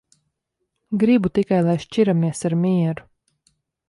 [1.03, 3.07] Gribu tikai, lai šķiramies ar mieru.